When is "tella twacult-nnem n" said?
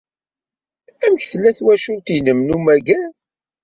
1.31-2.53